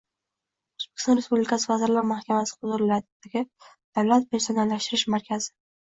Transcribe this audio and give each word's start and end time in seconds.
O‘zbekiston 0.79 1.19
Respublikasi 1.19 1.69
Vazirlar 1.73 2.09
Mahkamasi 2.13 2.57
huzuridagi 2.65 3.47
Davlat 3.49 4.31
personallashtirish 4.37 5.11
markazi 5.19 5.57